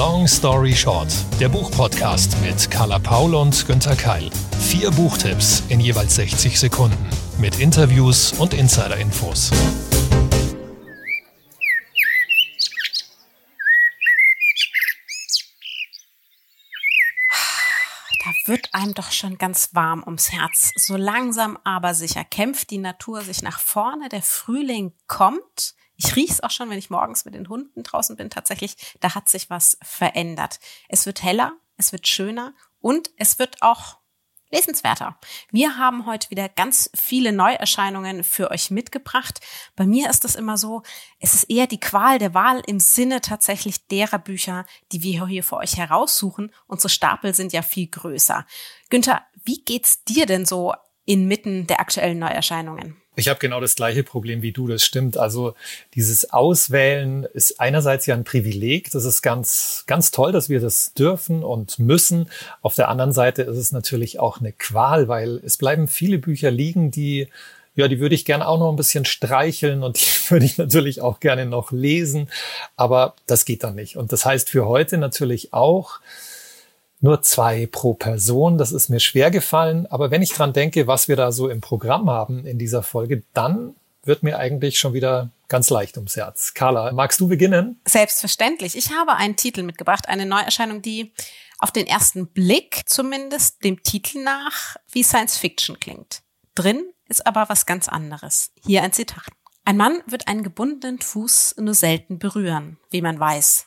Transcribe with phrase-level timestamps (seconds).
[0.00, 4.30] Long Story Short, der Buchpodcast mit Carla Paul und Günther Keil.
[4.58, 9.50] Vier Buchtipps in jeweils 60 Sekunden mit Interviews und Insider-Infos.
[18.24, 20.72] Da wird einem doch schon ganz warm ums Herz.
[20.76, 24.08] So langsam aber sicher kämpft die Natur sich nach vorne.
[24.08, 25.74] Der Frühling kommt.
[26.02, 28.30] Ich rieche es auch schon, wenn ich morgens mit den Hunden draußen bin.
[28.30, 30.58] Tatsächlich, da hat sich was verändert.
[30.88, 33.98] Es wird heller, es wird schöner und es wird auch
[34.50, 35.18] lesenswerter.
[35.50, 39.40] Wir haben heute wieder ganz viele Neuerscheinungen für euch mitgebracht.
[39.76, 40.82] Bei mir ist es immer so,
[41.18, 45.44] es ist eher die Qual der Wahl im Sinne tatsächlich derer Bücher, die wir hier
[45.44, 46.52] für euch heraussuchen.
[46.66, 48.46] Unsere Stapel sind ja viel größer.
[48.88, 50.72] Günther, wie geht's dir denn so
[51.04, 52.99] inmitten der aktuellen Neuerscheinungen?
[53.16, 55.16] Ich habe genau das gleiche Problem wie du, das stimmt.
[55.16, 55.54] Also
[55.94, 60.94] dieses Auswählen ist einerseits ja ein Privileg, das ist ganz, ganz toll, dass wir das
[60.94, 62.30] dürfen und müssen.
[62.62, 66.50] Auf der anderen Seite ist es natürlich auch eine Qual, weil es bleiben viele Bücher
[66.50, 67.28] liegen, die
[67.76, 71.00] ja, die würde ich gerne auch noch ein bisschen streicheln und die würde ich natürlich
[71.00, 72.28] auch gerne noch lesen,
[72.76, 73.96] aber das geht dann nicht.
[73.96, 76.00] Und das heißt für heute natürlich auch,
[77.00, 78.58] nur zwei pro Person.
[78.58, 79.86] Das ist mir schwer gefallen.
[79.86, 83.22] Aber wenn ich dran denke, was wir da so im Programm haben in dieser Folge,
[83.34, 86.54] dann wird mir eigentlich schon wieder ganz leicht ums Herz.
[86.54, 87.80] Carla, magst du beginnen?
[87.86, 88.76] Selbstverständlich.
[88.76, 91.12] Ich habe einen Titel mitgebracht, eine Neuerscheinung, die
[91.58, 96.22] auf den ersten Blick zumindest dem Titel nach wie Science Fiction klingt.
[96.54, 98.52] Drin ist aber was ganz anderes.
[98.64, 99.26] Hier ein Zitat.
[99.64, 103.66] Ein Mann wird einen gebundenen Fuß nur selten berühren, wie man weiß.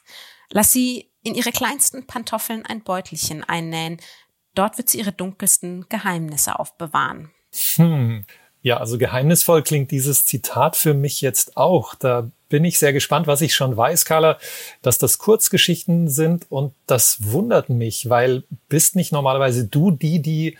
[0.49, 3.97] Lass sie in ihre kleinsten Pantoffeln ein Beutelchen einnähen.
[4.55, 7.31] Dort wird sie ihre dunkelsten Geheimnisse aufbewahren.
[7.75, 8.25] Hm.
[8.61, 11.95] Ja, also geheimnisvoll klingt dieses Zitat für mich jetzt auch.
[11.95, 14.37] Da bin ich sehr gespannt, was ich schon weiß, Carla,
[14.81, 20.57] dass das Kurzgeschichten sind und das wundert mich, weil bist nicht normalerweise du die, die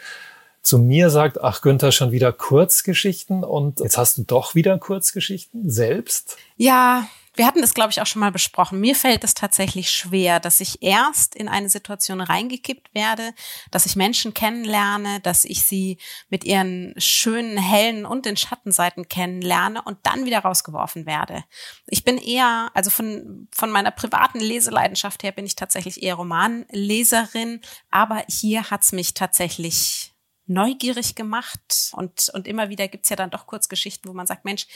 [0.61, 5.69] zu mir sagt, ach Günther, schon wieder Kurzgeschichten und jetzt hast du doch wieder Kurzgeschichten
[5.69, 6.37] selbst?
[6.57, 8.79] Ja, wir hatten das, glaube ich, auch schon mal besprochen.
[8.79, 13.33] Mir fällt es tatsächlich schwer, dass ich erst in eine Situation reingekippt werde,
[13.71, 15.97] dass ich Menschen kennenlerne, dass ich sie
[16.29, 21.43] mit ihren schönen, hellen und den Schattenseiten kennenlerne und dann wieder rausgeworfen werde.
[21.87, 27.61] Ich bin eher, also von, von meiner privaten Leseleidenschaft her bin ich tatsächlich eher Romanleserin,
[27.89, 30.13] aber hier hat's mich tatsächlich
[30.45, 34.67] neugierig gemacht und, und immer wieder gibt's ja dann doch Kurzgeschichten, wo man sagt, Mensch,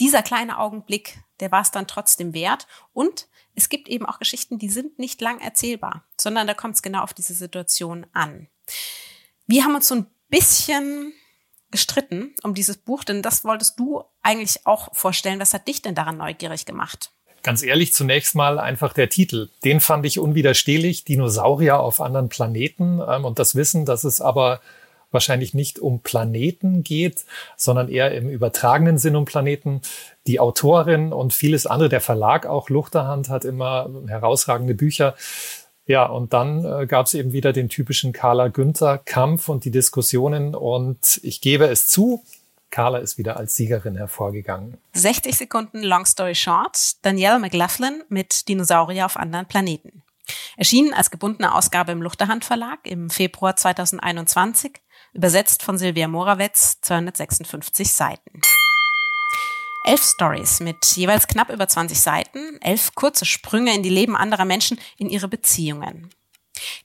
[0.00, 2.66] dieser kleine Augenblick, der war es dann trotzdem wert.
[2.92, 6.82] Und es gibt eben auch Geschichten, die sind nicht lang erzählbar, sondern da kommt es
[6.82, 8.48] genau auf diese Situation an.
[9.46, 11.12] Wir haben uns so ein bisschen
[11.70, 15.40] gestritten um dieses Buch, denn das wolltest du eigentlich auch vorstellen.
[15.40, 17.10] Was hat dich denn daran neugierig gemacht?
[17.42, 19.48] Ganz ehrlich, zunächst mal einfach der Titel.
[19.64, 21.04] Den fand ich unwiderstehlich.
[21.04, 23.00] Dinosaurier auf anderen Planeten.
[23.06, 24.60] Ähm, und das Wissen, dass es aber
[25.10, 27.24] wahrscheinlich nicht um Planeten geht,
[27.56, 29.80] sondern eher im übertragenen Sinn um Planeten.
[30.26, 35.14] Die Autorin und vieles andere, der Verlag auch, Luchterhand, hat immer herausragende Bücher.
[35.86, 39.70] Ja, und dann äh, gab es eben wieder den typischen Carla Günther Kampf und die
[39.70, 40.54] Diskussionen.
[40.54, 42.22] Und ich gebe es zu,
[42.70, 44.76] Carla ist wieder als Siegerin hervorgegangen.
[44.92, 47.02] 60 Sekunden Long Story Short.
[47.02, 50.02] Danielle McLaughlin mit Dinosaurier auf anderen Planeten.
[50.58, 54.72] Erschienen als gebundene Ausgabe im Luchterhand Verlag im Februar 2021
[55.14, 58.40] Übersetzt von Silvia Morawetz, 256 Seiten.
[59.84, 64.44] Elf Stories mit jeweils knapp über 20 Seiten, elf kurze Sprünge in die Leben anderer
[64.44, 66.10] Menschen, in ihre Beziehungen.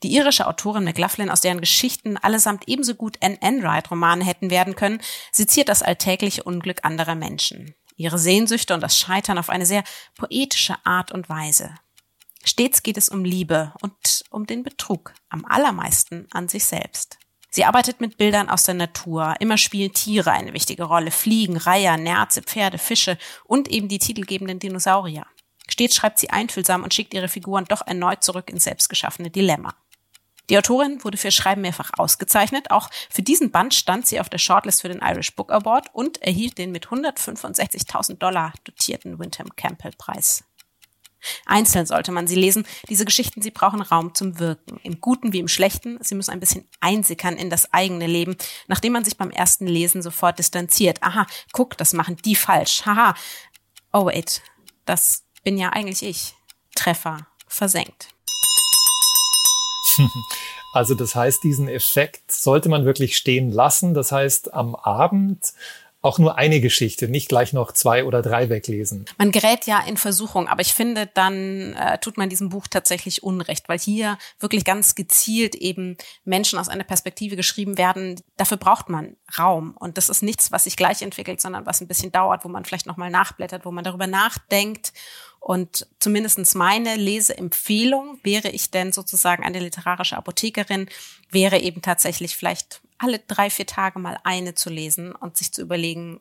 [0.04, 5.02] Die irische Autorin McLaughlin, aus deren Geschichten allesamt ebenso gut Anne Enright-Romane hätten werden können,
[5.32, 9.84] seziert das alltägliche Unglück anderer Menschen, ihre Sehnsüchte und das Scheitern auf eine sehr
[10.16, 11.76] poetische Art und Weise.
[12.46, 17.18] Stets geht es um Liebe und um den Betrug, am allermeisten an sich selbst.
[17.56, 19.36] Sie arbeitet mit Bildern aus der Natur.
[19.40, 21.12] Immer spielen Tiere eine wichtige Rolle.
[21.12, 25.28] Fliegen, Reiher, Nerze, Pferde, Fische und eben die titelgebenden Dinosaurier.
[25.70, 29.76] Stets schreibt sie einfühlsam und schickt ihre Figuren doch erneut zurück ins selbstgeschaffene Dilemma.
[30.50, 32.72] Die Autorin wurde für Schreiben mehrfach ausgezeichnet.
[32.72, 36.24] Auch für diesen Band stand sie auf der Shortlist für den Irish Book Award und
[36.24, 40.44] erhielt den mit 165.000 Dollar dotierten Windham Campbell Preis.
[41.46, 42.66] Einzeln sollte man sie lesen.
[42.90, 44.80] Diese Geschichten, sie brauchen Raum zum Wirken.
[44.84, 45.98] Im Guten wie im Schlechten.
[46.02, 48.36] Sie müssen ein bisschen einsickern in das eigene Leben,
[48.68, 51.02] nachdem man sich beim ersten Lesen sofort distanziert.
[51.02, 52.86] Aha, guck, das machen die falsch.
[52.86, 53.16] Haha.
[53.92, 54.42] Oh wait,
[54.86, 56.34] das bin ja eigentlich ich.
[56.76, 58.08] Treffer versenkt.
[60.74, 63.94] Also das heißt, diesen Effekt sollte man wirklich stehen lassen.
[63.94, 65.54] Das heißt, am Abend
[66.04, 69.06] auch nur eine Geschichte, nicht gleich noch zwei oder drei weglesen.
[69.18, 73.24] Man gerät ja in Versuchung, aber ich finde, dann äh, tut man diesem Buch tatsächlich
[73.24, 78.20] Unrecht, weil hier wirklich ganz gezielt eben Menschen aus einer Perspektive geschrieben werden.
[78.36, 81.88] Dafür braucht man Raum und das ist nichts, was sich gleich entwickelt, sondern was ein
[81.88, 84.92] bisschen dauert, wo man vielleicht nochmal nachblättert, wo man darüber nachdenkt
[85.40, 90.88] und zumindestens meine Leseempfehlung wäre ich denn sozusagen eine literarische Apothekerin,
[91.32, 95.62] wäre eben tatsächlich vielleicht alle drei, vier Tage mal eine zu lesen und sich zu
[95.62, 96.20] überlegen,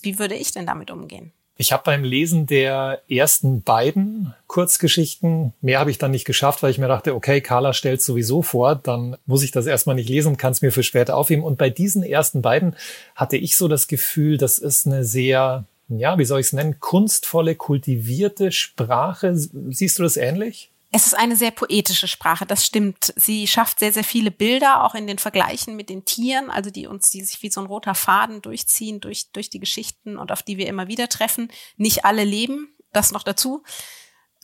[0.00, 1.32] wie würde ich denn damit umgehen?
[1.58, 6.70] Ich habe beim Lesen der ersten beiden Kurzgeschichten, mehr habe ich dann nicht geschafft, weil
[6.70, 10.28] ich mir dachte, okay, Carla stellt sowieso vor, dann muss ich das erstmal nicht lesen
[10.28, 11.44] und kann es mir für später aufheben.
[11.44, 12.74] Und bei diesen ersten beiden
[13.14, 15.64] hatte ich so das Gefühl, das ist eine sehr
[15.98, 19.34] ja, wie soll ich es nennen, kunstvolle, kultivierte Sprache.
[19.36, 20.71] Siehst du das ähnlich?
[20.94, 23.14] Es ist eine sehr poetische Sprache, das stimmt.
[23.16, 26.86] Sie schafft sehr, sehr viele Bilder, auch in den Vergleichen mit den Tieren, also die
[26.86, 30.42] uns, die sich wie so ein roter Faden durchziehen durch, durch die Geschichten und auf
[30.42, 31.50] die wir immer wieder treffen.
[31.78, 33.62] Nicht alle leben, das noch dazu.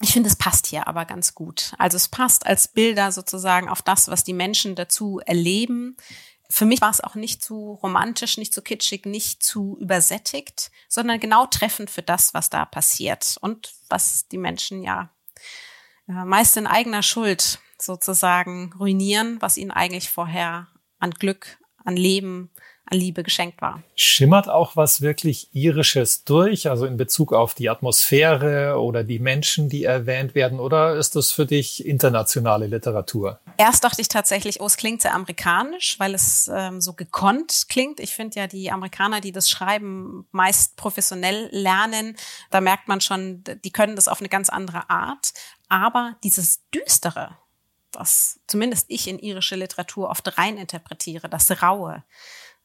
[0.01, 1.75] Ich finde, es passt hier aber ganz gut.
[1.77, 5.97] Also es passt als Bilder sozusagen auf das, was die Menschen dazu erleben
[6.51, 11.21] für mich war es auch nicht zu romantisch, nicht zu kitschig, nicht zu übersättigt, sondern
[11.21, 15.11] genau treffend für das, was da passiert und was die Menschen ja
[16.09, 20.69] meist in eigener Schuld sozusagen ruinieren, was ihnen eigentlich vorher
[20.99, 22.51] an Glück, an Leben,
[22.91, 23.83] an Liebe geschenkt war.
[23.95, 29.69] Schimmert auch was wirklich Irisches durch, also in Bezug auf die Atmosphäre oder die Menschen,
[29.69, 33.41] die erwähnt werden, oder ist das für dich internationale Literatur?
[33.59, 38.01] Erst dachte ich tatsächlich, oh, es klingt sehr amerikanisch, weil es ähm, so gekonnt klingt.
[38.01, 42.17] Ich finde ja, die Amerikaner, die das schreiben, meist professionell lernen.
[42.51, 45.33] Da merkt man schon, die können das auf eine ganz andere Art.
[45.69, 47.37] Aber dieses Düstere,
[47.91, 52.05] das zumindest ich in irische Literatur oft rein interpretiere, das Raue,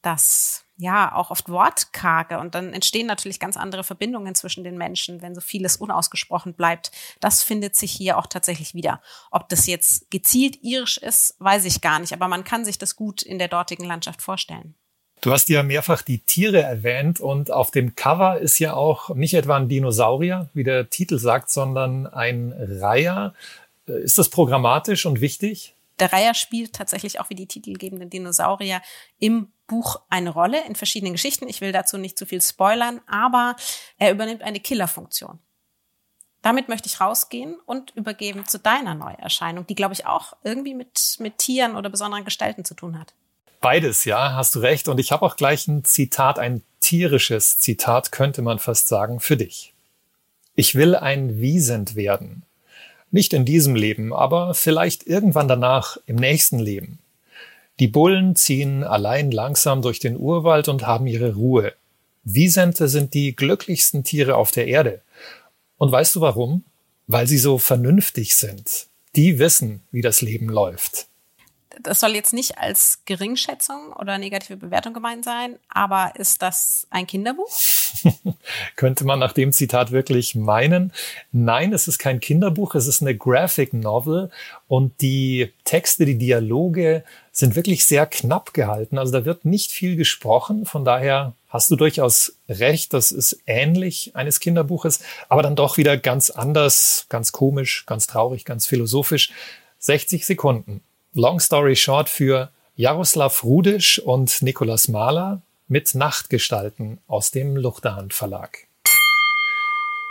[0.02, 5.22] das ja auch oft wortkarge und dann entstehen natürlich ganz andere Verbindungen zwischen den Menschen,
[5.22, 6.92] wenn so vieles unausgesprochen bleibt.
[7.20, 9.02] Das findet sich hier auch tatsächlich wieder.
[9.32, 12.96] Ob das jetzt gezielt irisch ist, weiß ich gar nicht, aber man kann sich das
[12.96, 14.76] gut in der dortigen Landschaft vorstellen.
[15.24, 19.36] Du hast ja mehrfach die Tiere erwähnt und auf dem Cover ist ja auch nicht
[19.36, 23.34] etwa ein Dinosaurier, wie der Titel sagt, sondern ein Reiher.
[23.86, 25.76] Ist das programmatisch und wichtig?
[26.00, 28.82] Der Reiher spielt tatsächlich auch wie die titelgebenden Dinosaurier
[29.18, 31.48] im Buch eine Rolle in verschiedenen Geschichten.
[31.48, 33.56] Ich will dazu nicht zu viel spoilern, aber
[33.98, 35.40] er übernimmt eine Killerfunktion.
[36.42, 41.16] Damit möchte ich rausgehen und übergeben zu deiner Neuerscheinung, die, glaube ich, auch irgendwie mit,
[41.20, 43.14] mit Tieren oder besonderen Gestalten zu tun hat.
[43.64, 44.90] Beides, ja, hast du recht.
[44.90, 49.38] Und ich habe auch gleich ein Zitat, ein tierisches Zitat, könnte man fast sagen, für
[49.38, 49.72] dich.
[50.54, 52.44] Ich will ein Wiesent werden.
[53.10, 57.00] Nicht in diesem Leben, aber vielleicht irgendwann danach im nächsten Leben.
[57.80, 61.72] Die Bullen ziehen allein langsam durch den Urwald und haben ihre Ruhe.
[62.26, 65.02] Wiesente sind die glücklichsten Tiere auf der Erde.
[65.78, 66.66] Und weißt du warum?
[67.08, 68.88] Weil sie so vernünftig sind.
[69.16, 71.08] Die wissen, wie das Leben läuft.
[71.82, 77.08] Das soll jetzt nicht als Geringschätzung oder negative Bewertung gemeint sein, aber ist das ein
[77.08, 77.50] Kinderbuch?
[78.76, 80.92] Könnte man nach dem Zitat wirklich meinen.
[81.32, 84.30] Nein, es ist kein Kinderbuch, es ist eine Graphic Novel
[84.68, 88.98] und die Texte, die Dialoge sind wirklich sehr knapp gehalten.
[88.98, 90.66] Also da wird nicht viel gesprochen.
[90.66, 92.94] Von daher hast du durchaus recht.
[92.94, 95.00] Das ist ähnlich eines Kinderbuches,
[95.30, 99.32] aber dann doch wieder ganz anders, ganz komisch, ganz traurig, ganz philosophisch.
[99.80, 100.82] 60 Sekunden.
[101.16, 108.66] Long Story Short für Jaroslav Rudisch und Nikolaus Mahler mit Nachtgestalten aus dem Luchterhand Verlag.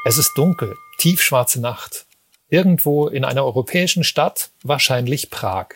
[0.05, 2.07] Es ist dunkel, tiefschwarze Nacht.
[2.51, 5.71] Irgendwo in einer europäischen Stadt, wahrscheinlich Prag.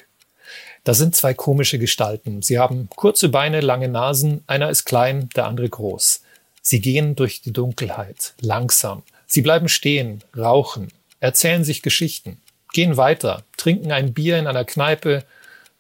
[0.85, 2.43] Da sind zwei komische Gestalten.
[2.43, 6.23] Sie haben kurze Beine, lange Nasen, einer ist klein, der andere groß.
[6.63, 9.03] Sie gehen durch die Dunkelheit, langsam.
[9.27, 12.41] Sie bleiben stehen, rauchen, erzählen sich Geschichten,
[12.77, 15.25] gehen weiter, trinken ein Bier in einer Kneipe,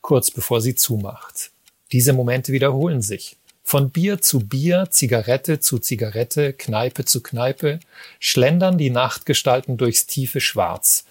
[0.00, 1.50] kurz bevor sie zumacht.
[1.92, 3.36] Diese Momente wiederholen sich.
[3.62, 7.80] Von Bier zu Bier, Zigarette zu Zigarette, Kneipe zu Kneipe,
[8.18, 11.04] schlendern die Nachtgestalten durchs tiefe Schwarz.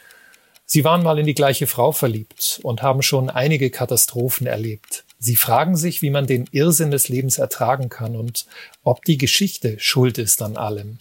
[0.66, 5.04] Sie waren mal in die gleiche Frau verliebt und haben schon einige Katastrophen erlebt.
[5.20, 8.48] Sie fragen sich, wie man den Irrsinn des Lebens ertragen kann und
[8.84, 10.98] ob die Geschichte schuld ist an allem.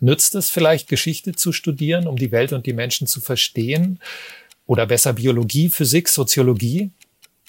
[0.00, 4.00] Nützt es vielleicht, Geschichte zu studieren, um die Welt und die Menschen zu verstehen?
[4.66, 6.90] Oder besser Biologie, Physik, Soziologie?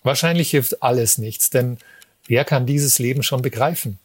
[0.03, 1.77] Wahrscheinlich hilft alles nichts, denn
[2.27, 3.99] wer kann dieses Leben schon begreifen?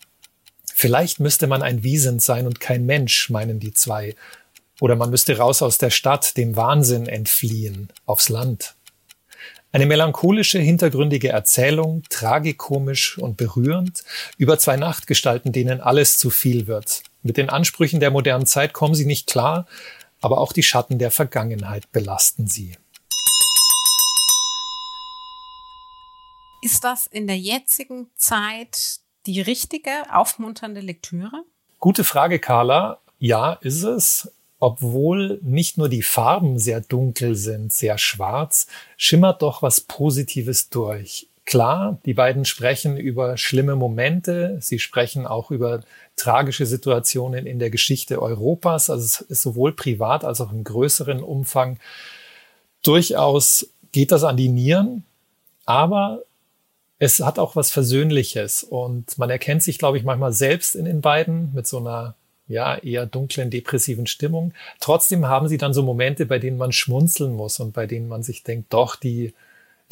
[0.75, 4.17] Vielleicht müsste man ein Wiesent sein und kein Mensch, meinen die zwei,
[4.81, 8.75] oder man müsste raus aus der Stadt, dem Wahnsinn entfliehen, aufs Land.
[9.71, 14.03] Eine melancholische, hintergründige Erzählung, tragikomisch und berührend,
[14.39, 17.05] über zwei Nachtgestalten, denen alles zu viel wird.
[17.23, 19.67] Mit den Ansprüchen der modernen Zeit kommen sie nicht klar,
[20.21, 22.77] aber auch die Schatten der Vergangenheit belasten sie.
[26.63, 31.45] Ist das in der jetzigen Zeit die richtige, aufmunternde Lektüre?
[31.79, 33.01] Gute Frage, Carla.
[33.19, 34.33] Ja, ist es.
[34.59, 41.29] Obwohl nicht nur die Farben sehr dunkel sind, sehr schwarz, schimmert doch was Positives durch.
[41.45, 45.81] Klar, die beiden sprechen über schlimme Momente, sie sprechen auch über
[46.15, 51.21] tragische Situationen in der Geschichte Europas, also es ist sowohl privat als auch im größeren
[51.21, 51.79] Umfang.
[52.85, 55.05] Durchaus geht das an die Nieren,
[55.67, 56.23] aber
[56.99, 58.63] es hat auch was Versöhnliches.
[58.63, 62.15] Und man erkennt sich, glaube ich, manchmal selbst in den beiden mit so einer
[62.47, 64.53] ja, eher dunklen, depressiven Stimmung.
[64.79, 68.23] Trotzdem haben sie dann so Momente, bei denen man schmunzeln muss und bei denen man
[68.23, 69.35] sich denkt, doch, die,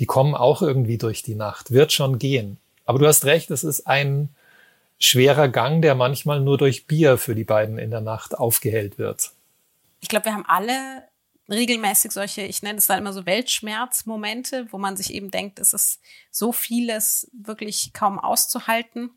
[0.01, 2.59] die kommen auch irgendwie durch die Nacht, wird schon gehen.
[2.87, 4.31] Aber du hast recht, es ist ein
[4.99, 9.33] schwerer Gang, der manchmal nur durch Bier für die beiden in der Nacht aufgehellt wird.
[10.01, 11.05] Ich glaube, wir haben alle
[11.51, 15.75] regelmäßig solche, ich nenne es dann immer so Weltschmerzmomente, wo man sich eben denkt, es
[15.75, 19.11] ist so vieles wirklich kaum auszuhalten.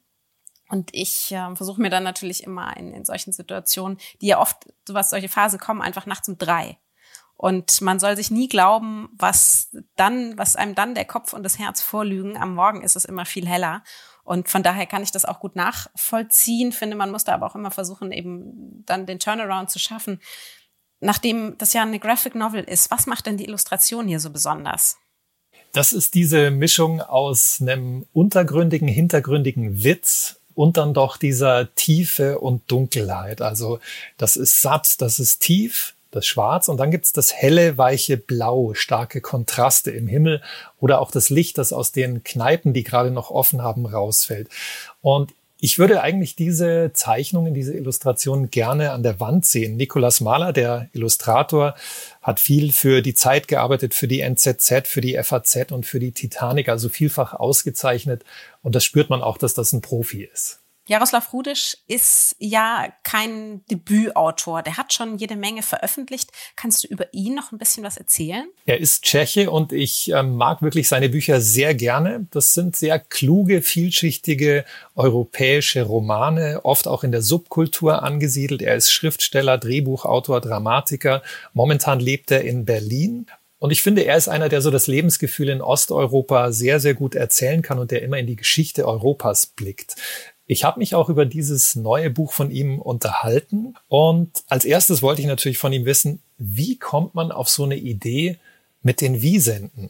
[0.69, 4.57] Und ich äh, versuche mir dann natürlich immer in, in solchen Situationen, die ja oft,
[4.87, 6.77] was solche Phasen kommen, einfach nachts um drei.
[7.35, 11.59] Und man soll sich nie glauben, was dann, was einem dann der Kopf und das
[11.59, 12.37] Herz vorlügen.
[12.37, 13.83] Am Morgen ist es immer viel heller.
[14.23, 16.71] Und von daher kann ich das auch gut nachvollziehen.
[16.71, 20.19] Finde, man muss da aber auch immer versuchen, eben dann den Turnaround zu schaffen
[21.03, 24.97] nachdem das ja eine Graphic Novel ist, was macht denn die Illustration hier so besonders?
[25.71, 32.71] Das ist diese Mischung aus einem untergründigen, hintergründigen Witz und dann doch dieser Tiefe und
[32.71, 33.41] Dunkelheit.
[33.41, 33.79] Also
[34.17, 38.73] das ist satt, das ist tief, das Schwarz und dann gibt's das helle, weiche Blau,
[38.73, 40.41] starke Kontraste im Himmel
[40.79, 44.49] oder auch das Licht, das aus den Kneipen, die gerade noch offen haben, rausfällt.
[45.01, 49.77] Und ich würde eigentlich diese Zeichnungen, diese Illustrationen gerne an der Wand sehen.
[49.77, 51.75] Nikolaus Mahler, der Illustrator,
[52.21, 56.11] hat viel für die Zeit gearbeitet, für die NZZ, für die FAZ und für die
[56.11, 58.25] Titanic, also vielfach ausgezeichnet.
[58.61, 60.62] Und das spürt man auch, dass das ein Profi ist.
[60.85, 64.63] Jaroslav Rudisch ist ja kein Debütautor.
[64.63, 66.29] Der hat schon jede Menge veröffentlicht.
[66.57, 68.49] Kannst du über ihn noch ein bisschen was erzählen?
[68.65, 72.27] Er ist Tscheche und ich äh, mag wirklich seine Bücher sehr gerne.
[72.31, 78.61] Das sind sehr kluge, vielschichtige europäische Romane, oft auch in der Subkultur angesiedelt.
[78.61, 81.23] Er ist Schriftsteller, Drehbuchautor, Dramatiker.
[81.53, 83.27] Momentan lebt er in Berlin.
[83.63, 87.15] Und ich finde, er ist einer, der so das Lebensgefühl in Osteuropa sehr, sehr gut
[87.15, 89.95] erzählen kann und der immer in die Geschichte Europas blickt.
[90.45, 95.21] Ich habe mich auch über dieses neue Buch von ihm unterhalten und als erstes wollte
[95.21, 98.37] ich natürlich von ihm wissen, wie kommt man auf so eine Idee
[98.81, 99.89] mit den Wiesenden?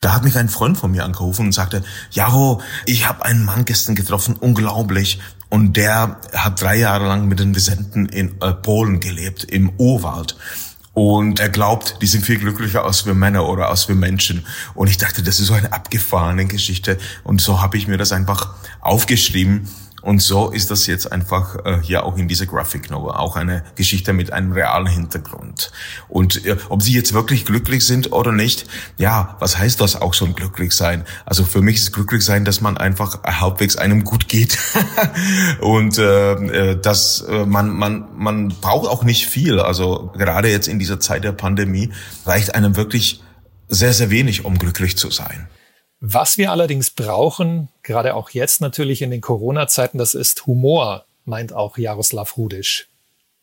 [0.00, 3.66] Da hat mich ein Freund von mir angerufen und sagte, Jaro, ich habe einen Mann
[3.66, 5.20] gestern getroffen, unglaublich.
[5.50, 10.36] Und der hat drei Jahre lang mit den Wisenten in äh, Polen gelebt, im Urwald.
[10.92, 14.44] Und er glaubt, die sind viel glücklicher als wir Männer oder als wir Menschen.
[14.74, 16.98] Und ich dachte, das ist so eine abgefahrene Geschichte.
[17.22, 19.68] Und so habe ich mir das einfach aufgeschrieben
[20.02, 23.64] und so ist das jetzt einfach äh, hier auch in dieser Graphic Novel, auch eine
[23.76, 25.72] Geschichte mit einem realen Hintergrund.
[26.08, 28.66] Und äh, ob sie jetzt wirklich glücklich sind oder nicht,
[28.96, 31.04] ja, was heißt das auch schon glücklich sein?
[31.26, 34.58] Also für mich ist glücklich sein, dass man einfach halbwegs einem gut geht
[35.60, 39.60] und äh, äh, dass äh, man man man braucht auch nicht viel.
[39.60, 41.92] Also gerade jetzt in dieser Zeit der Pandemie
[42.24, 43.22] reicht einem wirklich
[43.68, 45.48] sehr sehr wenig, um glücklich zu sein.
[46.00, 51.52] Was wir allerdings brauchen, gerade auch jetzt natürlich in den Corona-Zeiten, das ist Humor, meint
[51.52, 52.88] auch Jaroslav Rudisch.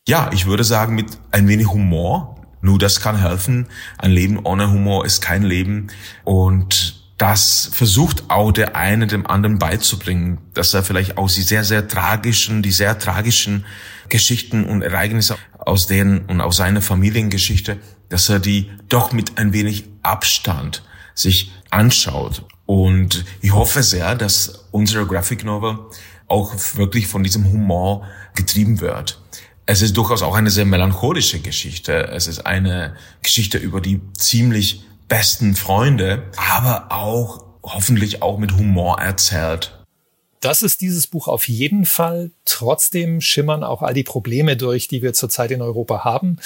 [0.08, 2.34] Ja, ich würde sagen, mit ein wenig Humor.
[2.60, 3.68] Nur das kann helfen.
[3.98, 5.88] Ein Leben ohne Humor ist kein Leben.
[6.24, 11.62] Und das versucht auch der eine dem anderen beizubringen, dass er vielleicht auch die sehr,
[11.62, 13.66] sehr tragischen, die sehr tragischen
[14.08, 19.52] Geschichten und Ereignisse aus denen und aus seiner Familiengeschichte, dass er die doch mit ein
[19.52, 20.82] wenig Abstand
[21.18, 22.44] sich anschaut.
[22.64, 25.78] Und ich hoffe sehr, dass unsere Graphic Novel
[26.28, 29.20] auch wirklich von diesem Humor getrieben wird.
[29.66, 32.08] Es ist durchaus auch eine sehr melancholische Geschichte.
[32.08, 39.00] Es ist eine Geschichte über die ziemlich besten Freunde, aber auch hoffentlich auch mit Humor
[39.00, 39.77] erzählt.
[40.40, 42.30] Das ist dieses Buch auf jeden Fall.
[42.44, 46.38] Trotzdem schimmern auch all die Probleme durch, die wir zurzeit in Europa haben.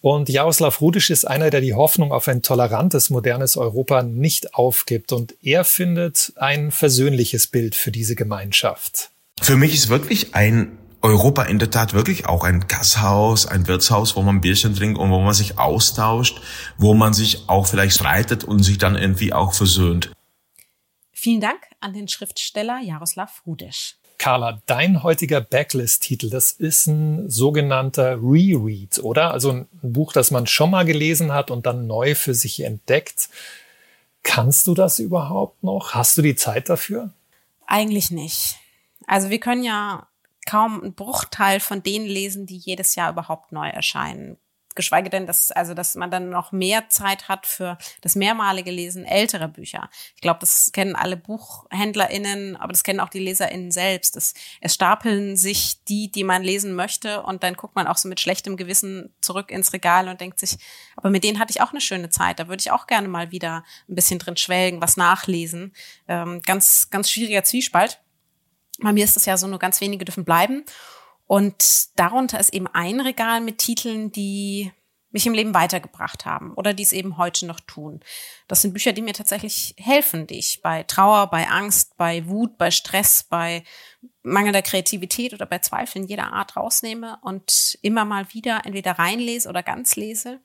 [0.00, 5.12] Und Jaroslav Rudisch ist einer, der die Hoffnung auf ein tolerantes, modernes Europa nicht aufgibt.
[5.12, 9.10] Und er findet ein versöhnliches Bild für diese Gemeinschaft.
[9.40, 14.16] Für mich ist wirklich ein Europa in der Tat wirklich auch ein Gasthaus, ein Wirtshaus,
[14.16, 16.40] wo man Bierchen trinkt und wo man sich austauscht,
[16.76, 20.10] wo man sich auch vielleicht streitet und sich dann irgendwie auch versöhnt.
[21.20, 23.96] Vielen Dank an den Schriftsteller Jaroslav Rudisch.
[24.18, 29.32] Carla, dein heutiger Backlist-Titel, das ist ein sogenannter Reread, oder?
[29.32, 33.30] Also ein Buch, das man schon mal gelesen hat und dann neu für sich entdeckt.
[34.22, 35.92] Kannst du das überhaupt noch?
[35.92, 37.10] Hast du die Zeit dafür?
[37.66, 38.54] Eigentlich nicht.
[39.08, 40.06] Also wir können ja
[40.46, 44.36] kaum einen Bruchteil von denen lesen, die jedes Jahr überhaupt neu erscheinen
[44.78, 49.04] geschweige denn, dass, also, dass man dann noch mehr Zeit hat für das mehrmalige Lesen
[49.04, 49.90] älterer Bücher.
[50.14, 54.16] Ich glaube, das kennen alle BuchhändlerInnen, aber das kennen auch die LeserInnen selbst.
[54.16, 54.32] Es,
[54.62, 58.20] es stapeln sich die, die man lesen möchte und dann guckt man auch so mit
[58.20, 60.56] schlechtem Gewissen zurück ins Regal und denkt sich,
[60.96, 62.38] aber mit denen hatte ich auch eine schöne Zeit.
[62.38, 65.74] Da würde ich auch gerne mal wieder ein bisschen drin schwelgen, was nachlesen.
[66.06, 68.00] Ähm, ganz, ganz schwieriger Zwiespalt.
[68.80, 70.64] Bei mir ist es ja so, nur ganz wenige dürfen bleiben.
[71.28, 74.72] Und darunter ist eben ein Regal mit Titeln, die
[75.10, 78.00] mich im Leben weitergebracht haben oder die es eben heute noch tun.
[78.46, 82.58] Das sind Bücher, die mir tatsächlich helfen, die ich bei Trauer, bei Angst, bei Wut,
[82.58, 83.62] bei Stress, bei
[84.22, 89.62] mangelnder Kreativität oder bei Zweifeln jeder Art rausnehme und immer mal wieder entweder reinlese oder
[89.62, 90.40] ganz lese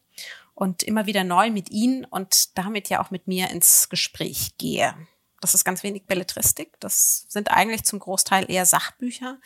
[0.53, 4.95] und immer wieder neu mit ihnen und damit ja auch mit mir ins Gespräch gehe.
[5.43, 6.71] Das ist ganz wenig Belletristik.
[6.79, 9.37] Das sind eigentlich zum Großteil eher Sachbücher,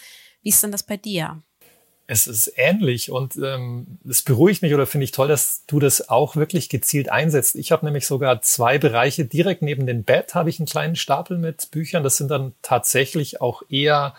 [0.44, 1.42] wie ist denn das bei dir?
[2.06, 6.08] Es ist ähnlich und ähm, es beruhigt mich oder finde ich toll, dass du das
[6.08, 7.56] auch wirklich gezielt einsetzt.
[7.56, 11.38] Ich habe nämlich sogar zwei Bereiche direkt neben dem Bett habe ich einen kleinen Stapel
[11.38, 12.04] mit Büchern.
[12.04, 14.16] Das sind dann tatsächlich auch eher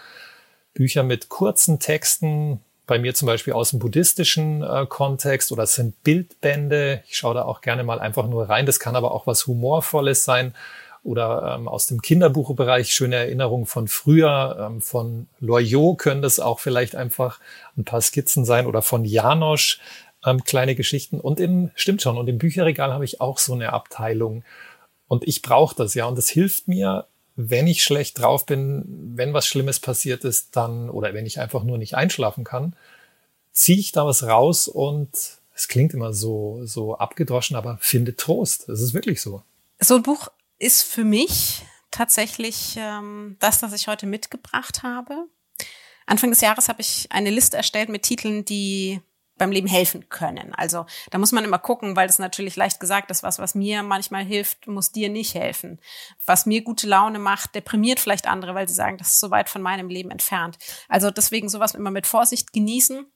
[0.75, 5.75] Bücher mit kurzen Texten, bei mir zum Beispiel aus dem buddhistischen äh, Kontext oder es
[5.75, 7.05] sind Bildbände.
[7.07, 8.67] Ich schaue da auch gerne mal einfach nur rein.
[8.67, 10.55] Das kann aber auch was Humorvolles sein
[11.03, 14.57] oder ähm, aus dem Kinderbuchbereich schöne Erinnerungen von früher.
[14.61, 17.41] Ähm, von Loyot können das auch vielleicht einfach
[17.77, 19.81] ein paar Skizzen sein oder von Janosch
[20.25, 21.21] ähm, kleine Geschichten.
[21.21, 24.45] Und im, stimmt schon, und im Bücherregal habe ich auch so eine Abteilung.
[25.07, 26.07] Und ich brauche das ja.
[26.07, 30.91] Und das hilft mir, wenn ich schlecht drauf bin, wenn was Schlimmes passiert ist, dann,
[30.91, 32.75] oder wenn ich einfach nur nicht einschlafen kann,
[33.53, 35.11] ziehe ich da was raus und
[35.55, 38.69] es klingt immer so, so abgedroschen, aber finde Trost.
[38.69, 39.43] Das ist wirklich so.
[39.81, 40.29] So ein Buch
[40.59, 45.27] ist für mich tatsächlich ähm, das, was ich heute mitgebracht habe.
[46.07, 49.01] Anfang des Jahres habe ich eine Liste erstellt mit Titeln, die
[49.39, 50.53] beim Leben helfen können.
[50.55, 53.83] Also da muss man immer gucken, weil das natürlich leicht gesagt ist, was, was mir
[53.83, 55.81] manchmal hilft, muss dir nicht helfen.
[56.27, 59.49] Was mir gute Laune macht, deprimiert vielleicht andere, weil sie sagen, das ist so weit
[59.49, 60.59] von meinem Leben entfernt.
[60.89, 63.07] Also deswegen sowas immer mit Vorsicht genießen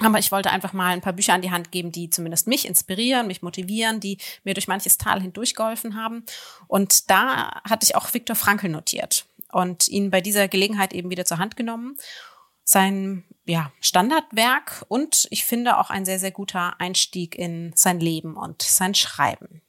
[0.00, 2.66] aber ich wollte einfach mal ein paar Bücher an die Hand geben, die zumindest mich
[2.66, 6.24] inspirieren, mich motivieren, die mir durch manches Tal hindurchgeholfen haben.
[6.68, 11.24] Und da hatte ich auch Viktor Frankl notiert und ihn bei dieser Gelegenheit eben wieder
[11.24, 11.96] zur Hand genommen.
[12.64, 18.36] Sein ja, Standardwerk und ich finde auch ein sehr, sehr guter Einstieg in sein Leben
[18.36, 19.62] und sein Schreiben.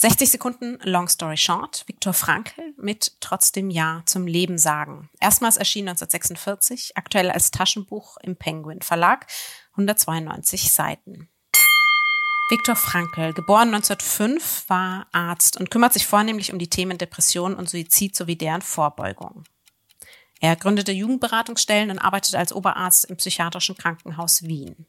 [0.00, 5.10] 60 Sekunden Long Story Short, Viktor Frankl mit Trotzdem Ja zum Leben sagen.
[5.18, 9.26] Erstmals erschien 1946, aktuell als Taschenbuch im Penguin Verlag,
[9.72, 11.28] 192 Seiten.
[12.48, 17.68] Viktor Frankl, geboren 1905, war Arzt und kümmert sich vornehmlich um die Themen Depression und
[17.68, 19.42] Suizid sowie deren Vorbeugung.
[20.38, 24.86] Er gründete Jugendberatungsstellen und arbeitete als Oberarzt im psychiatrischen Krankenhaus Wien.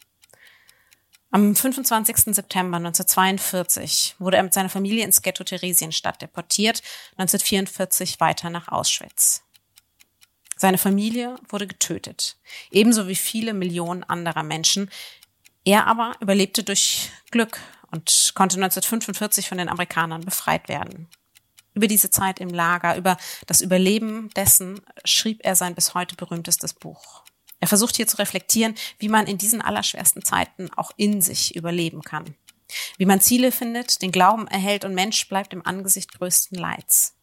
[1.32, 2.34] Am 25.
[2.34, 6.82] September 1942 wurde er mit seiner Familie ins Ghetto Theresienstadt deportiert,
[7.18, 9.44] 1944 weiter nach Auschwitz.
[10.58, 12.36] Seine Familie wurde getötet,
[12.72, 14.90] ebenso wie viele Millionen anderer Menschen.
[15.64, 17.60] Er aber überlebte durch Glück
[17.92, 21.08] und konnte 1945 von den Amerikanern befreit werden.
[21.76, 26.74] Über diese Zeit im Lager, über das Überleben dessen schrieb er sein bis heute berühmtestes
[26.74, 27.24] Buch.
[27.60, 32.02] Er versucht hier zu reflektieren, wie man in diesen allerschwersten Zeiten auch in sich überleben
[32.02, 32.36] kann.
[32.98, 37.16] Wie man Ziele findet, den Glauben erhält und Mensch bleibt im Angesicht größten Leids.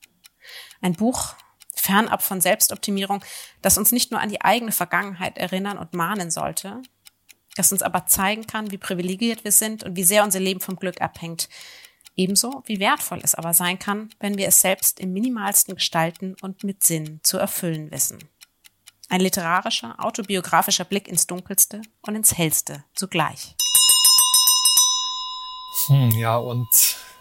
[0.81, 1.35] Ein Buch,
[1.75, 3.25] fernab von Selbstoptimierung,
[3.63, 6.83] das uns nicht nur an die eigene Vergangenheit erinnern und mahnen sollte,
[7.55, 10.77] das uns aber zeigen kann, wie privilegiert wir sind und wie sehr unser Leben vom
[10.77, 11.49] Glück abhängt.
[12.17, 16.65] Ebenso wie wertvoll es aber sein kann, wenn wir es selbst im minimalsten gestalten und
[16.65, 18.19] mit Sinn zu erfüllen wissen.
[19.09, 23.55] Ein literarischer, autobiografischer Blick ins Dunkelste und ins Hellste zugleich.
[25.87, 26.69] Hm, ja, und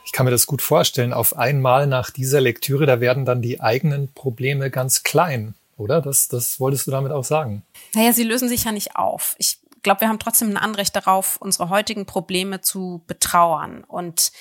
[0.03, 1.13] ich kann mir das gut vorstellen.
[1.13, 6.01] Auf einmal nach dieser Lektüre, da werden dann die eigenen Probleme ganz klein, oder?
[6.01, 7.63] Das, das wolltest du damit auch sagen.
[7.93, 9.35] Naja, sie lösen sich ja nicht auf.
[9.37, 14.31] Ich glaube, wir haben trotzdem ein Anrecht darauf, unsere heutigen Probleme zu betrauern und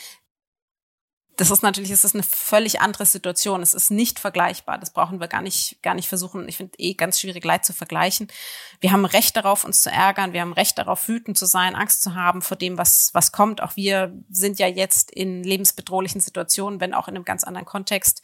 [1.36, 3.62] das ist natürlich, es ist eine völlig andere Situation.
[3.62, 4.78] Es ist nicht vergleichbar.
[4.78, 6.48] Das brauchen wir gar nicht, gar nicht versuchen.
[6.48, 8.28] Ich finde eh ganz schwierig, Leid zu vergleichen.
[8.80, 10.32] Wir haben Recht darauf, uns zu ärgern.
[10.32, 13.62] Wir haben Recht darauf, wütend zu sein, Angst zu haben vor dem, was, was kommt.
[13.62, 18.22] Auch wir sind ja jetzt in lebensbedrohlichen Situationen, wenn auch in einem ganz anderen Kontext.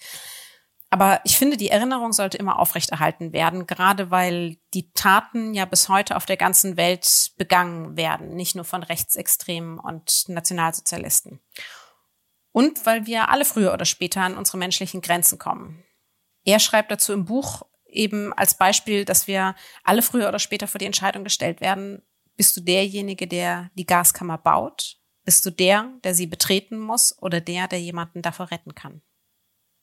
[0.90, 5.88] Aber ich finde, die Erinnerung sollte immer aufrechterhalten werden, gerade weil die Taten ja bis
[5.88, 11.40] heute auf der ganzen Welt begangen werden, nicht nur von Rechtsextremen und Nationalsozialisten.
[12.52, 15.84] Und weil wir alle früher oder später an unsere menschlichen Grenzen kommen.
[16.44, 20.78] Er schreibt dazu im Buch eben als Beispiel, dass wir alle früher oder später vor
[20.78, 22.02] die Entscheidung gestellt werden,
[22.36, 24.96] bist du derjenige, der die Gaskammer baut?
[25.24, 29.02] Bist du der, der sie betreten muss oder der, der jemanden davor retten kann?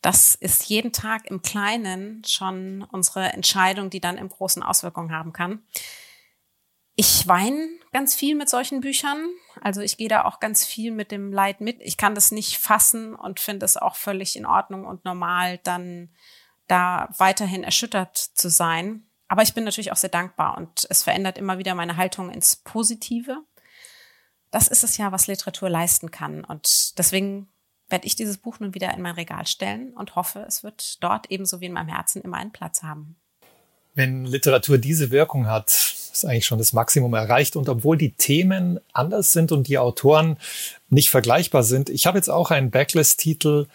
[0.01, 5.33] Das ist jeden Tag im Kleinen schon unsere Entscheidung, die dann im Großen Auswirkungen haben
[5.33, 5.63] kann.
[6.99, 9.29] Ich weine ganz viel mit solchen Büchern.
[9.61, 11.77] Also ich gehe da auch ganz viel mit dem Leid mit.
[11.79, 16.09] Ich kann das nicht fassen und finde es auch völlig in Ordnung und normal, dann
[16.67, 19.03] da weiterhin erschüttert zu sein.
[19.27, 22.55] Aber ich bin natürlich auch sehr dankbar und es verändert immer wieder meine Haltung ins
[22.55, 23.43] Positive.
[24.49, 26.43] Das ist es ja, was Literatur leisten kann.
[26.43, 27.47] Und deswegen
[27.89, 31.29] werde ich dieses Buch nun wieder in mein Regal stellen und hoffe, es wird dort
[31.29, 33.17] ebenso wie in meinem Herzen immer einen Platz haben.
[33.93, 37.55] Wenn Literatur diese Wirkung hat, ist eigentlich schon das Maximum erreicht.
[37.55, 40.37] Und obwohl die Themen anders sind und die Autoren
[40.89, 43.67] nicht vergleichbar sind, ich habe jetzt auch einen Backlist-Titel.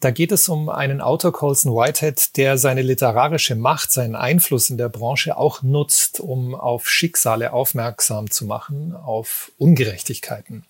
[0.00, 4.76] Da geht es um einen Autor Colson Whitehead, der seine literarische Macht, seinen Einfluss in
[4.76, 10.64] der Branche auch nutzt, um auf Schicksale aufmerksam zu machen, auf Ungerechtigkeiten.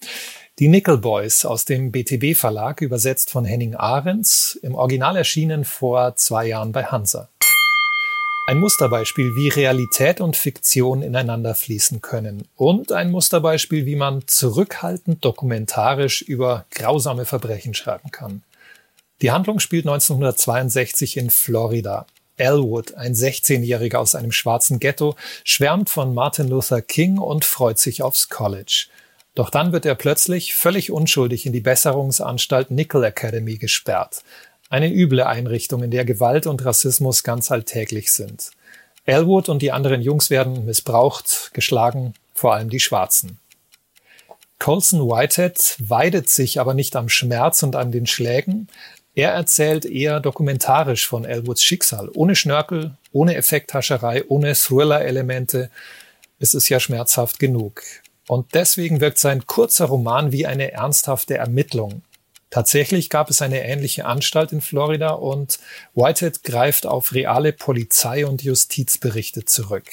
[0.58, 6.14] Die Nickel Boys aus dem BTB Verlag, übersetzt von Henning Ahrens, im Original erschienen vor
[6.16, 7.30] zwei Jahren bei Hansa.
[8.44, 12.48] Ein Musterbeispiel, wie Realität und Fiktion ineinander fließen können.
[12.56, 18.42] Und ein Musterbeispiel, wie man zurückhaltend dokumentarisch über grausame Verbrechen schreiben kann.
[19.20, 22.04] Die Handlung spielt 1962 in Florida.
[22.36, 28.02] Elwood, ein 16-Jähriger aus einem schwarzen Ghetto, schwärmt von Martin Luther King und freut sich
[28.02, 28.88] aufs College.
[29.36, 34.24] Doch dann wird er plötzlich völlig unschuldig in die Besserungsanstalt Nickel Academy gesperrt.
[34.72, 38.52] Eine üble Einrichtung, in der Gewalt und Rassismus ganz alltäglich sind.
[39.04, 43.36] Elwood und die anderen Jungs werden missbraucht, geschlagen, vor allem die Schwarzen.
[44.58, 48.68] Colson Whitehead weidet sich aber nicht am Schmerz und an den Schlägen.
[49.14, 55.68] Er erzählt eher dokumentarisch von Elwoods Schicksal, ohne Schnörkel, ohne Effekthascherei, ohne Thriller-Elemente.
[56.38, 57.82] Es ist ja schmerzhaft genug.
[58.26, 62.00] Und deswegen wirkt sein kurzer Roman wie eine ernsthafte Ermittlung,
[62.52, 65.58] Tatsächlich gab es eine ähnliche Anstalt in Florida und
[65.94, 69.86] Whitehead greift auf reale Polizei- und Justizberichte zurück.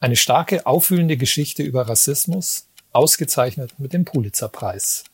[0.00, 5.04] Eine starke, aufwühlende Geschichte über Rassismus, ausgezeichnet mit dem Pulitzerpreis.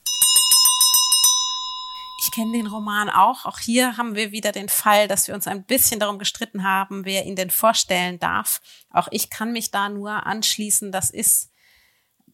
[2.24, 3.46] Ich kenne den Roman auch.
[3.46, 7.04] Auch hier haben wir wieder den Fall, dass wir uns ein bisschen darum gestritten haben,
[7.04, 8.60] wer ihn denn vorstellen darf.
[8.90, 10.90] Auch ich kann mich da nur anschließen.
[10.90, 11.52] Das ist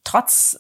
[0.03, 0.59] trotz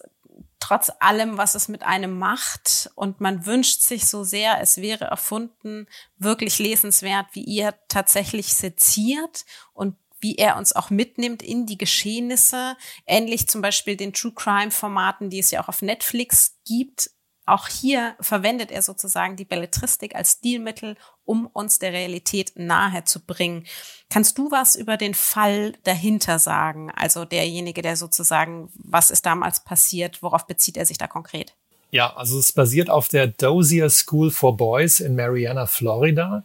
[0.61, 2.91] trotz allem, was es mit einem macht.
[2.95, 5.87] Und man wünscht sich so sehr, es wäre erfunden,
[6.19, 12.77] wirklich lesenswert, wie ihr tatsächlich seziert und wie er uns auch mitnimmt in die Geschehnisse.
[13.07, 17.11] Ähnlich zum Beispiel den True Crime Formaten, die es ja auch auf Netflix gibt,
[17.47, 23.25] auch hier verwendet er sozusagen die Belletristik als Stilmittel, um uns der Realität nahe zu
[23.25, 23.65] bringen.
[24.11, 26.91] Kannst du was über den Fall dahinter sagen?
[26.91, 30.23] Also derjenige, der sozusagen, was ist damals passiert?
[30.23, 31.55] Worauf bezieht er sich da konkret?
[31.91, 36.45] Ja, also es basiert auf der Dozier School for Boys in Mariana, Florida.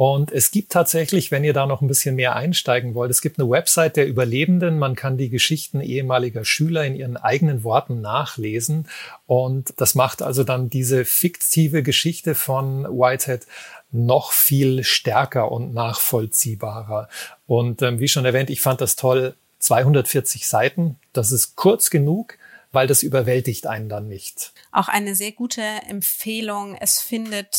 [0.00, 3.38] Und es gibt tatsächlich, wenn ihr da noch ein bisschen mehr einsteigen wollt, es gibt
[3.38, 4.78] eine Website der Überlebenden.
[4.78, 8.88] Man kann die Geschichten ehemaliger Schüler in ihren eigenen Worten nachlesen.
[9.26, 13.46] Und das macht also dann diese fiktive Geschichte von Whitehead
[13.92, 17.10] noch viel stärker und nachvollziehbarer.
[17.46, 19.34] Und ähm, wie schon erwähnt, ich fand das toll.
[19.58, 22.38] 240 Seiten, das ist kurz genug,
[22.72, 24.52] weil das überwältigt einen dann nicht.
[24.72, 26.76] Auch eine sehr gute Empfehlung.
[26.76, 27.56] Es findet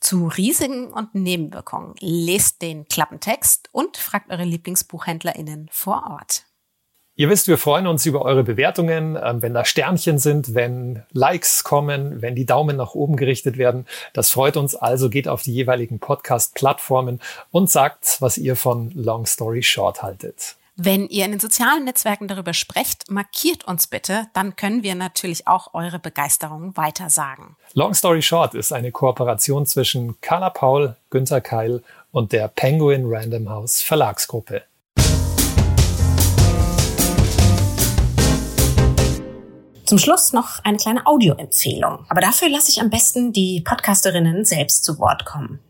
[0.00, 6.44] Zu Risiken und Nebenwirkungen lest den Klappentext und fragt eure Lieblingsbuchhändlerinnen vor Ort.
[7.18, 11.64] Ihr wisst, wir freuen uns über eure Bewertungen, ähm, wenn da Sternchen sind, wenn Likes
[11.64, 13.86] kommen, wenn die Daumen nach oben gerichtet werden.
[14.12, 15.10] Das freut uns also.
[15.10, 20.54] Geht auf die jeweiligen Podcast-Plattformen und sagt, was ihr von Long Story Short haltet.
[20.76, 25.48] Wenn ihr in den sozialen Netzwerken darüber sprecht, markiert uns bitte, dann können wir natürlich
[25.48, 27.56] auch eure Begeisterung weitersagen.
[27.74, 33.50] Long Story Short ist eine Kooperation zwischen Carla Paul, Günter Keil und der Penguin Random
[33.50, 34.62] House Verlagsgruppe.
[39.88, 42.04] Zum Schluss noch eine kleine Audioempfehlung.
[42.10, 45.60] Aber dafür lasse ich am besten die Podcasterinnen selbst zu Wort kommen.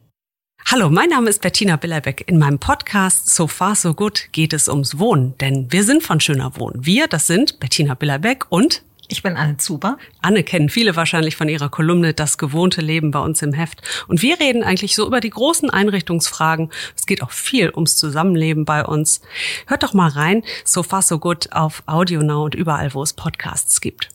[0.66, 2.24] Hallo, mein Name ist Bettina Billerbeck.
[2.26, 6.18] In meinem Podcast So Far So Good geht es ums Wohnen, denn wir sind von
[6.18, 6.84] Schöner Wohnen.
[6.84, 9.98] Wir, das sind Bettina Billerbeck und ich bin Anne Zuber.
[10.20, 13.82] Anne kennen viele wahrscheinlich von ihrer Kolumne Das gewohnte Leben bei uns im Heft.
[14.06, 16.70] Und wir reden eigentlich so über die großen Einrichtungsfragen.
[16.94, 19.22] Es geht auch viel ums Zusammenleben bei uns.
[19.66, 23.14] Hört doch mal rein, so far so good auf Audio Now und überall, wo es
[23.14, 24.10] Podcasts gibt.